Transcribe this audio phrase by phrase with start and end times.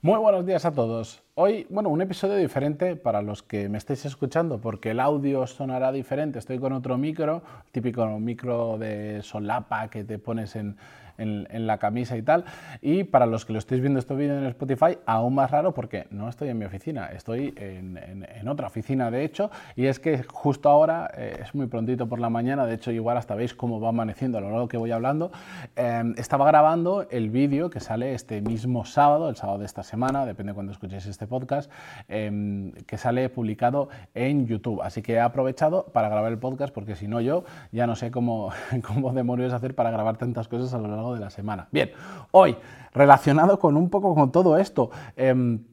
[0.00, 1.24] Muy buenos días a todos.
[1.34, 5.90] Hoy, bueno, un episodio diferente para los que me estéis escuchando, porque el audio sonará
[5.90, 6.38] diferente.
[6.38, 10.76] Estoy con otro micro, típico micro de solapa que te pones en,
[11.18, 12.44] en, la camisa y tal.
[12.80, 16.06] Y para los que lo estéis viendo este vídeo en Spotify, aún más raro porque
[16.10, 19.50] no estoy en mi oficina, estoy en, en otra oficina de hecho.
[19.76, 23.16] Y es que justo ahora, eh, es muy prontito por la mañana, de hecho igual
[23.16, 25.30] hasta veis cómo va amaneciendo a lo largo que voy hablando,
[25.76, 30.26] em, estaba grabando el vídeo que sale este mismo sábado, el sábado de esta semana,
[30.26, 31.70] depende de cuando escuchéis este podcast,
[32.08, 34.80] em, que sale publicado en YouTube.
[34.82, 38.10] Así que he aprovechado para grabar el podcast porque si no yo ya no sé
[38.10, 38.50] cómo,
[38.86, 41.68] cómo demonios hacer para grabar tantas cosas a lo largo de la semana.
[41.72, 41.90] Bien,
[42.30, 42.56] hoy,
[42.92, 45.64] relacionado con un poco con todo esto, em,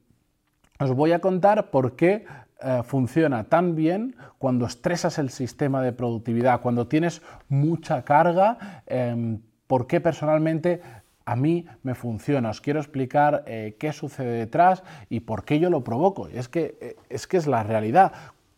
[0.80, 2.26] os voy a contar por qué
[2.62, 9.41] eh, funciona tan bien cuando estresas el sistema de productividad, cuando tienes mucha carga, em,
[9.67, 10.81] por qué personalmente
[11.26, 12.49] a mí me funciona.
[12.49, 16.27] Os quiero explicar eh, qué sucede detrás y por qué yo lo provoco.
[16.27, 18.13] Es que, eh, es que es la realidad.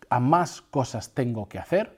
[0.10, 1.97] A más cosas tengo que hacer,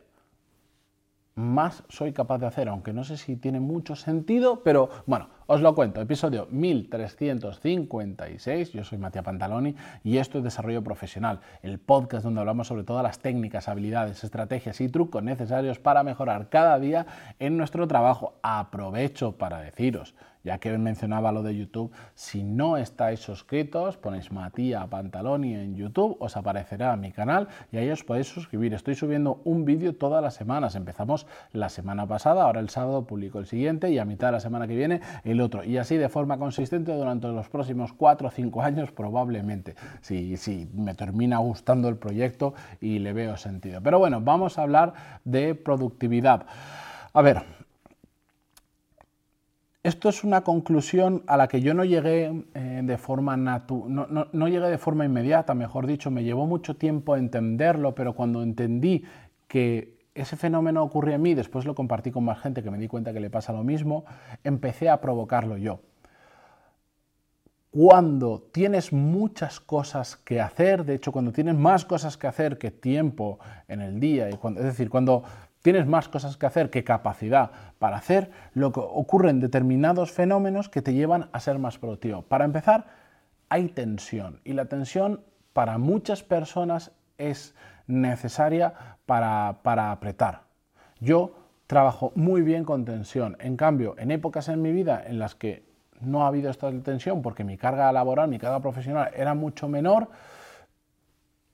[1.39, 5.61] más soy capaz de hacer, aunque no sé si tiene mucho sentido, pero bueno, os
[5.61, 5.99] lo cuento.
[5.99, 12.67] Episodio 1356, yo soy Matías Pantaloni y esto es Desarrollo Profesional, el podcast donde hablamos
[12.67, 17.07] sobre todas las técnicas, habilidades, estrategias y trucos necesarios para mejorar cada día
[17.39, 18.35] en nuestro trabajo.
[18.43, 24.87] Aprovecho para deciros ya que mencionaba lo de YouTube, si no estáis suscritos, ponéis Matías
[24.87, 28.73] Pantaloni en YouTube, os aparecerá mi canal y ahí os podéis suscribir.
[28.73, 30.75] Estoy subiendo un vídeo todas las semanas.
[30.75, 34.39] Empezamos la semana pasada, ahora el sábado publico el siguiente y a mitad de la
[34.39, 35.63] semana que viene el otro.
[35.63, 40.69] Y así de forma consistente durante los próximos 4 o 5 años probablemente, si, si
[40.73, 43.81] me termina gustando el proyecto y le veo sentido.
[43.81, 46.45] Pero bueno, vamos a hablar de productividad.
[47.13, 47.43] A ver,
[49.81, 54.07] esto es una conclusión a la que yo no llegué eh, de forma natu no,
[54.09, 59.05] no, llegué de forma inmediata, mejor dicho, me llevó mucho tiempo entenderlo, pero cuando entendí
[59.47, 62.87] que ese fenómeno ocurría en mí, después lo compartí con más gente que me di
[62.87, 64.05] cuenta que le pasa lo mismo,
[64.43, 65.81] empecé a provocarlo yo.
[67.71, 72.71] Cuando tienes muchas cosas que hacer, de hecho cuando tienes más cosas que hacer que
[72.71, 75.23] tiempo en el día, y cuando, es decir, cuando
[75.61, 80.81] tienes más cosas que hacer que capacidad para hacer, lo que ocurren determinados fenómenos que
[80.81, 82.23] te llevan a ser más productivo.
[82.23, 82.87] Para empezar,
[83.49, 85.21] hay tensión y la tensión
[85.53, 87.53] para muchas personas es
[87.85, 88.73] necesaria
[89.05, 90.41] para, para apretar.
[90.99, 91.35] Yo
[91.67, 93.37] trabajo muy bien con tensión.
[93.39, 95.69] En cambio, en épocas en mi vida en las que
[96.01, 100.09] no ha habido esta tensión porque mi carga laboral, mi carga profesional era mucho menor,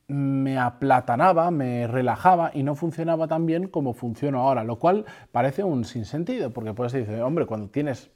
[0.07, 5.63] me aplatanaba, me relajaba y no funcionaba tan bien como funciona ahora, lo cual parece
[5.63, 8.11] un sinsentido, porque puedes decir, hombre, cuando tienes,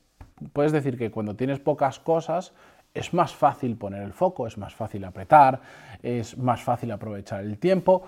[0.54, 2.54] puedes decir que cuando tienes pocas cosas
[2.94, 5.62] es más fácil poner el foco, es más fácil apretar,
[6.02, 8.04] es más fácil aprovechar el tiempo.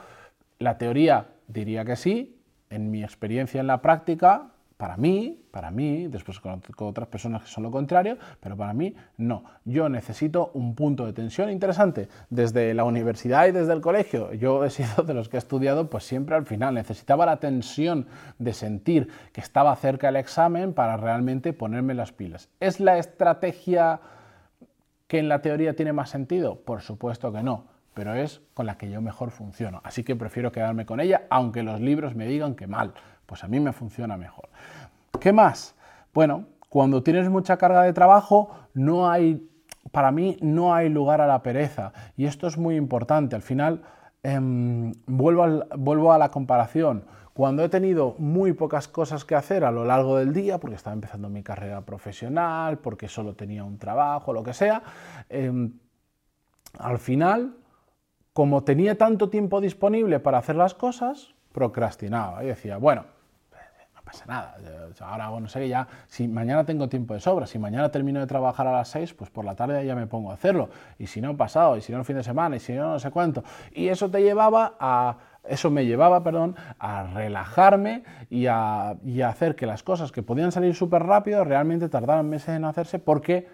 [0.59, 6.07] La teoría diría que sí, en mi experiencia en la práctica para mí, para mí,
[6.07, 9.43] después conozco otras personas que son lo contrario, pero para mí no.
[9.63, 12.07] Yo necesito un punto de tensión interesante.
[12.31, 15.87] Desde la universidad y desde el colegio, yo he sido de los que he estudiado,
[15.87, 18.07] pues siempre al final necesitaba la tensión
[18.39, 22.49] de sentir que estaba cerca el examen para realmente ponerme las pilas.
[22.59, 23.99] ¿Es la estrategia
[25.11, 26.61] que en la teoría tiene más sentido?
[26.61, 29.81] Por supuesto que no pero es con la que yo mejor funciono.
[29.83, 32.93] Así que prefiero quedarme con ella, aunque los libros me digan que mal.
[33.25, 34.47] Pues a mí me funciona mejor.
[35.19, 35.75] ¿Qué más?
[36.13, 39.45] Bueno, cuando tienes mucha carga de trabajo, no hay,
[39.91, 41.91] para mí, no hay lugar a la pereza.
[42.15, 43.35] Y esto es muy importante.
[43.35, 43.81] Al final,
[44.23, 47.03] em, vuelvo, vuelvo a la comparación.
[47.33, 50.93] Cuando he tenido muy pocas cosas que hacer a lo largo del día, porque estaba
[50.93, 54.83] empezando mi carrera profesional, porque solo tenía un trabajo, lo que sea,
[55.29, 55.73] em,
[56.77, 57.55] al final,
[58.33, 63.05] como tenía tanto tiempo disponible para hacer las cosas, procrastinaba y decía, bueno,
[64.27, 64.55] nada.
[64.99, 68.27] Ahora, bueno, sé que ya, si mañana tengo tiempo de sobra, si mañana termino de
[68.27, 70.69] trabajar a las 6, pues por la tarde ya me pongo a hacerlo.
[70.99, 72.99] Y si no, pasado, y si no, el fin de semana, y si no, no
[72.99, 73.43] sé cuánto.
[73.73, 79.29] Y eso te llevaba a, eso me llevaba, perdón, a relajarme y a, y a
[79.29, 83.47] hacer que las cosas que podían salir súper rápido realmente tardaran meses en hacerse porque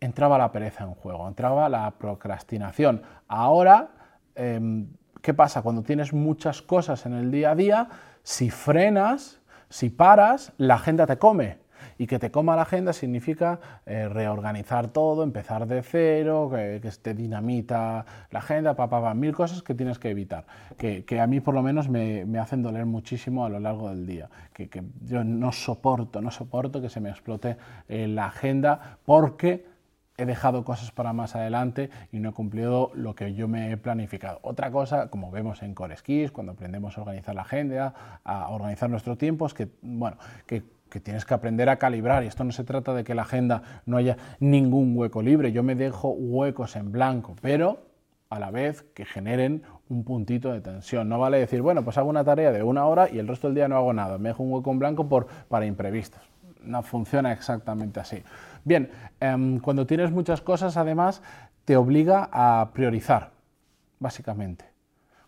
[0.00, 3.02] entraba la pereza en juego, entraba la procrastinación.
[3.28, 3.90] Ahora,
[4.34, 4.88] em,
[5.20, 5.62] ¿qué pasa?
[5.62, 7.88] Cuando tienes muchas cosas en el día a día,
[8.22, 11.62] si frenas, si paras, la agenda te come.
[11.98, 16.90] Y que te coma la agenda significa eh, reorganizar todo, empezar de cero, que, que
[16.90, 20.44] te dinamita la agenda, papá, mil cosas que tienes que evitar,
[20.76, 24.30] que, a mí por lo menos me, hacen doler muchísimo a lo largo del día,
[24.52, 24.68] que,
[25.02, 27.56] yo no soporto, no soporto que se me explote
[27.88, 29.71] eh, la agenda porque
[30.22, 33.76] he dejado cosas para más adelante y no he cumplido lo que yo me he
[33.76, 34.38] planificado.
[34.42, 38.90] Otra cosa, como vemos en Core Skills, cuando aprendemos a organizar la agenda, a organizar
[38.90, 40.16] nuestro tiempo, es que, bueno,
[40.46, 40.62] que
[41.00, 43.96] tienes que aprender a calibrar y esto no se trata de que la agenda no
[43.96, 47.78] haya ningún hueco libre, yo me dejo huecos en blanco, pero
[48.28, 51.08] a la vez que generen un puntito de tensión.
[51.08, 53.54] No vale decir, bueno, pues hago una tarea de una hora y el resto del
[53.54, 56.22] día no hago nada, me dejo un hueco en blanco por, para imprevistos.
[56.64, 58.22] No funciona exactamente así.
[58.64, 61.22] Bien, em, cuando tienes muchas cosas, además,
[61.64, 63.32] te obliga a priorizar,
[63.98, 64.64] básicamente.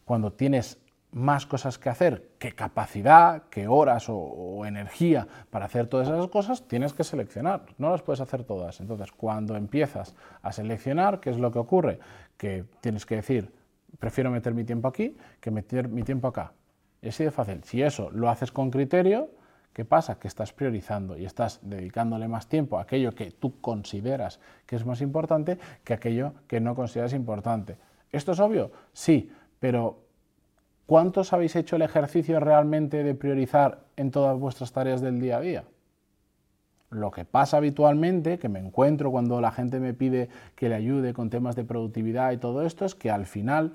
[0.05, 0.79] Cuando tienes
[1.15, 6.67] más cosas que hacer que capacidad, que horas o, energía para hacer todas esas cosas,
[6.67, 8.81] tienes que seleccionar, no las puedes hacer todas.
[8.81, 12.01] Entonces, cuando empiezas a seleccionar, ¿qué es lo que ocurre?
[12.37, 13.53] Que tienes que decir,
[13.99, 16.53] prefiero meter mi tiempo aquí que meter mi tiempo acá.
[17.01, 17.63] Es así de fácil.
[17.65, 19.31] Si eso lo haces con criterio,
[19.75, 20.19] ¿qué pasa?
[20.19, 24.87] Que estás priorizando y estás dedicándole más tiempo a aquello que tú consideras que es
[24.87, 27.77] más importante que aquello que no consideras importante.
[28.11, 28.71] ¿Esto es obvio?
[28.95, 29.31] Sí,
[29.61, 30.05] pero
[30.87, 35.41] ¿Cuántos habéis hecho el ejercicio realmente de priorizar en todas vuestras tareas del día a
[35.41, 35.65] día?
[36.91, 41.15] Lo que pasa habitualmente, que me encuentro cuando la gente me pide que le ayude
[41.15, 43.73] con temas de productividad y todo esto, es que al final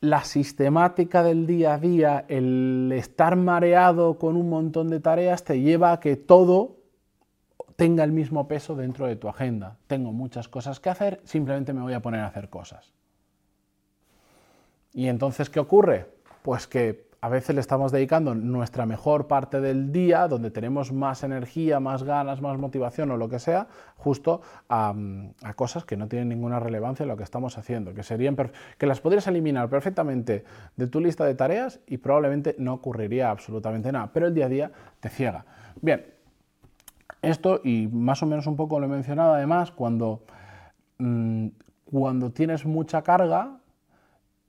[0.00, 5.60] la sistemática del día a día, el estar mareado con un montón de tareas, te
[5.60, 6.76] lleva a que todo
[7.76, 9.78] tenga el mismo peso dentro de tu agenda.
[9.86, 12.92] Tengo muchas cosas que hacer, simplemente me voy a poner a hacer cosas.
[14.92, 16.06] Y entonces, ¿qué ocurre?
[16.42, 21.24] Pues que a veces le estamos dedicando nuestra mejor parte del día, donde tenemos más
[21.24, 24.94] energía, más ganas, más motivación o lo que sea, justo a,
[25.56, 28.36] cosas que no tienen ninguna relevancia en lo que estamos haciendo, que, serían
[28.78, 30.44] que las podrías eliminar perfectamente
[30.76, 34.48] de tu lista de tareas y probablemente no ocurriría absolutamente nada, pero el día a
[34.48, 34.70] día
[35.00, 35.44] te ciega.
[35.82, 36.06] Bien,
[37.22, 40.22] esto y más o menos un poco lo he mencionado además, cuando,
[40.98, 41.48] mm,
[41.90, 43.58] cuando tienes mucha carga,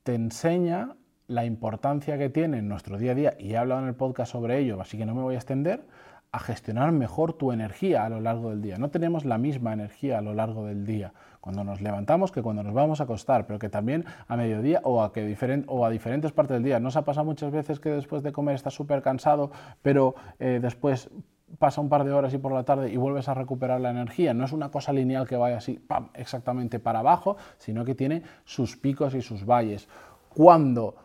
[0.03, 0.95] te enseña
[1.27, 4.31] la importancia que tiene en nuestro día a día, y he hablado en el podcast
[4.31, 5.85] sobre ello, así que no me voy a extender,
[6.31, 8.77] a gestionar mejor tu energía a lo largo del día.
[8.77, 12.61] No tenemos la misma energía a lo largo del día cuando nos levantamos que cuando
[12.61, 16.33] nos vamos a acostar, pero que también a mediodía o a, que o a diferentes
[16.33, 16.79] partes del día.
[16.81, 19.51] ¿Nos ha pasado muchas veces que después de comer estás súper cansado,
[19.81, 21.09] pero eh, después
[21.57, 24.33] pasa un par de horas y por la tarde y vuelves a recuperar la energía.
[24.33, 25.79] No es una cosa lineal que vaya así,
[26.13, 29.87] exactamente para abajo, sino que tiene sus picos y sus valles.
[30.27, 30.95] Cuando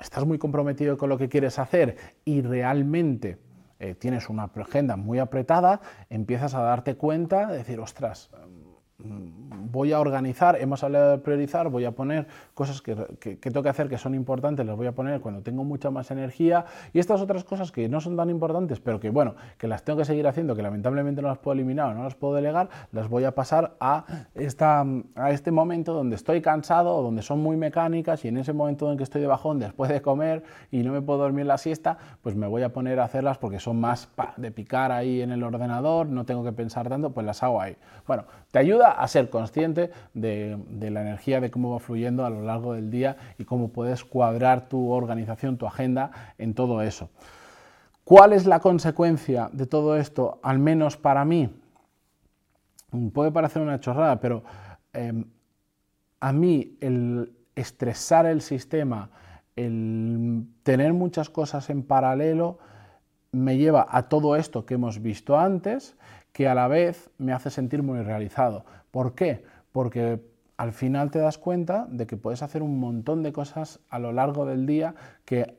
[0.00, 3.38] estás muy comprometido con lo que quieres hacer y realmente
[3.80, 5.80] eh, tienes una agenda muy apretada,
[6.10, 8.30] empiezas a darte cuenta de decir, ostras,
[9.00, 12.96] voy a organizar, hemos hablado de priorizar, voy a poner cosas que,
[13.36, 16.64] tengo que hacer que son importantes, las voy a poner cuando tengo mucha más energía
[16.92, 19.98] y estas otras cosas que no son tan importantes, pero que bueno, que las tengo
[19.98, 23.08] que seguir haciendo, que lamentablemente no las puedo eliminar o no las puedo delegar, las
[23.08, 24.04] voy a pasar a,
[24.34, 24.84] esta,
[25.14, 28.96] a este momento donde estoy cansado donde son muy mecánicas y en ese momento en
[28.96, 32.34] que estoy de bajón después de comer y no me puedo dormir la siesta, pues
[32.34, 36.08] me voy a poner a hacerlas porque son más de picar ahí en el ordenador,
[36.08, 37.76] no tengo que pensar tanto, pues las hago ahí.
[38.06, 40.58] Bueno, te ayuda a ser consciente de,
[40.90, 44.68] la energía, de cómo va fluyendo a lo largo del día y cómo puedes cuadrar
[44.68, 47.10] tu organización, tu agenda en todo eso.
[48.04, 50.38] ¿Cuál es la consecuencia de todo esto?
[50.42, 51.50] Al menos para mí,
[53.12, 54.42] puede parecer una chorrada, pero
[54.92, 55.24] em,
[56.20, 59.10] a mí el estresar el sistema,
[59.56, 62.58] el tener muchas cosas en paralelo,
[63.32, 65.96] me lleva a todo esto que hemos visto antes,
[66.32, 68.64] que a la vez me hace sentir muy realizado.
[68.90, 69.44] ¿Por qué?
[69.72, 70.20] Porque
[70.56, 74.12] al final te das cuenta de que puedes hacer un montón de cosas a lo
[74.12, 74.94] largo del día
[75.24, 75.57] que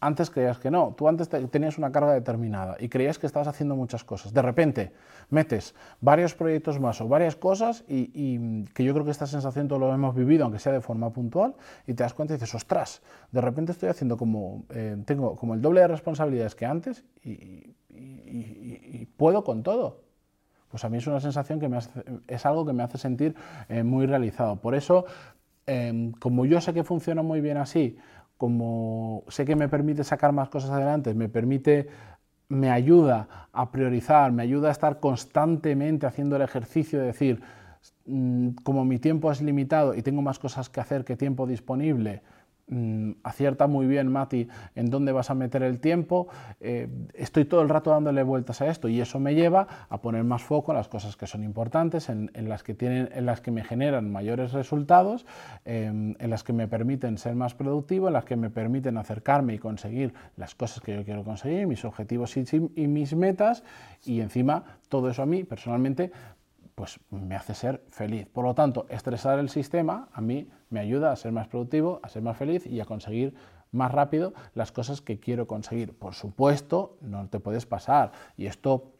[0.00, 0.94] antes creías que no.
[0.96, 4.32] Tú antes tenías una carga determinada y creías que estabas haciendo muchas cosas.
[4.32, 4.92] De repente
[5.30, 9.78] metes varios proyectos más o varias cosas y, que yo creo que esta sensación todo
[9.78, 11.54] lo hemos vivido, aunque sea de forma puntual,
[11.86, 15.54] y te das cuenta y dices, ostras, de repente estoy haciendo como, eh, tengo como
[15.54, 17.74] el doble de responsabilidades que antes y
[19.16, 20.06] puedo con todo
[20.70, 21.78] pues a mí es una sensación que me
[22.26, 23.34] es algo que me hace sentir
[23.68, 24.56] eh, muy realizado.
[24.56, 25.06] Por eso,
[25.66, 27.96] em, como yo sé que funciona muy bien así,
[28.36, 31.88] como sé que me permite sacar más cosas adelante, me permite
[32.48, 37.42] me ayuda a priorizar, me ayuda a estar constantemente haciendo el ejercicio de decir,
[38.06, 42.22] mm, como mi tiempo es limitado y tengo más cosas que hacer que tiempo disponible,
[43.22, 46.26] acierta muy bien Mati en dónde vas a meter el tiempo,
[46.60, 50.24] eh, estoy todo el rato dándole vueltas a esto y eso me lleva a poner
[50.24, 53.52] más foco en las cosas que son importantes, en, las, que tienen, en las que
[53.52, 55.26] me generan mayores resultados,
[55.64, 59.54] em, en las que me permiten ser más productivo, en las que me permiten acercarme
[59.54, 63.62] y conseguir las cosas que yo quiero conseguir, mis objetivos y mis metas.
[64.04, 66.10] Y encima todo eso a mí personalmente
[66.76, 68.28] pues me hace ser feliz.
[68.28, 72.08] Por lo tanto, estresar el sistema a mí me ayuda a ser más productivo, a
[72.10, 73.34] ser más feliz y a conseguir
[73.72, 75.98] más rápido las cosas que quiero conseguir.
[75.98, 78.12] Por supuesto, no te puedes pasar.
[78.36, 78.92] Y esto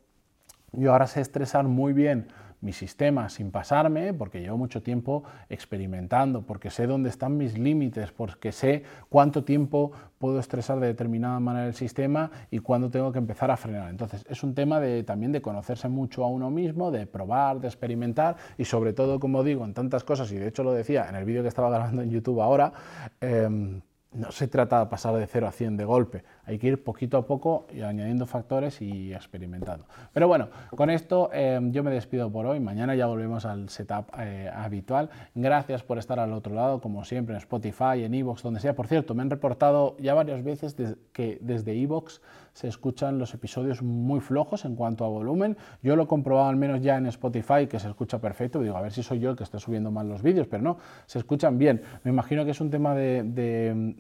[0.73, 2.29] yo ahora sé estresar muy bien
[2.67, 8.11] mi sistema sin pasarme, porque llevo mucho tiempo experimentando, porque sé dónde están mis límites,
[8.11, 13.19] porque sé cuánto tiempo puedo estresar de determinada manera el sistema y cuándo tengo que
[13.19, 13.89] empezar a frenar.
[13.89, 17.69] Entonces es un tema de, también de conocerse mucho a uno mismo, de probar, de
[17.69, 21.15] experimentar y sobre todo, como digo, en tantas cosas, y de hecho lo decía en
[21.15, 22.73] el vídeo que estaba grabando en YouTube ahora,
[23.21, 23.81] em,
[24.13, 27.19] no se trata de pasar de 0 a 100 de golpe, hay que ir poquito
[27.19, 29.85] a poco y añadiendo factores y experimentando.
[30.13, 34.07] Pero bueno, con esto eh, yo me despido por hoy, mañana ya volvemos al setup
[34.19, 35.11] eh, habitual.
[35.35, 38.75] Gracias por estar al otro lado, como siempre, en Spotify, en Evox, donde sea.
[38.75, 40.77] Por cierto, me han reportado ya varias veces
[41.13, 42.21] que desde Evox
[42.53, 45.59] se escuchan los episodios muy flojos en cuanto a volumen.
[45.83, 48.61] Yo lo he comprobado al menos ya en Spotify, que se escucha perfecto.
[48.63, 50.79] Digo, a ver si soy yo el que está subiendo mal los vídeos, pero no,
[51.05, 51.83] se escuchan bien.
[52.03, 53.25] Me imagino que es un tema de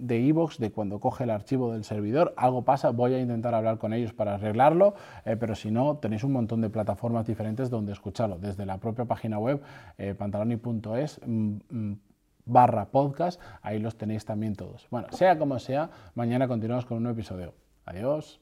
[0.06, 2.34] de Evox, de, cuando coge el archivo del servidor.
[2.36, 6.24] Algo pasa, voy a intentar hablar con ellos para arreglarlo, eh, pero si no, tenéis
[6.24, 8.38] un montón de plataformas diferentes donde escucharlo.
[8.38, 9.62] Desde la propia página web,
[9.98, 12.00] eh, pantaloni.es mm, mm,
[12.46, 14.86] barra podcast, ahí los tenéis también todos.
[14.90, 17.54] Bueno, sea como sea, mañana continuamos con un nuevo episodio.
[17.84, 18.40] Adiós.